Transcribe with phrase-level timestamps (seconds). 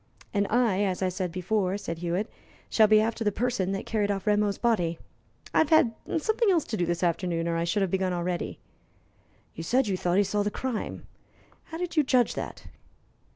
[0.33, 2.27] "And I, as I said before," said Hewitt,
[2.71, 4.97] "shall be after the person that carried off Rameau's body.
[5.53, 8.57] I have had something else to do this afternoon, or I should have begun already."
[9.53, 11.05] "You said you thought he saw the crime.
[11.65, 12.65] How did you judge that?"